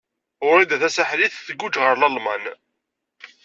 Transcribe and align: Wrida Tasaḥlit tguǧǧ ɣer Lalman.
Wrida 0.47 0.77
Tasaḥlit 0.81 1.35
tguǧǧ 1.47 1.75
ɣer 1.79 1.93
Lalman. 1.97 2.43